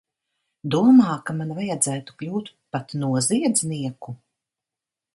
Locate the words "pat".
2.77-2.99